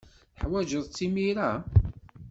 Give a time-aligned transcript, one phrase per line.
[0.35, 1.51] Teḥwajed-tt imir-a?